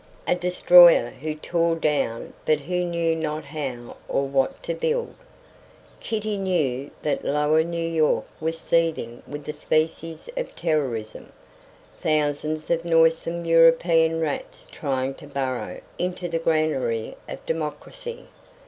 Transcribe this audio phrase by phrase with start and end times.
[0.27, 5.13] A destroyer who tore down but who knew not how or what to build.
[5.99, 11.31] Kitty knew that lower New York was seething with this species of terrorism
[11.99, 18.25] thousands of noisome European rats trying to burrow into the granary of democracy.